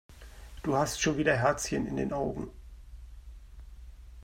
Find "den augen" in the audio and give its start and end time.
1.95-2.49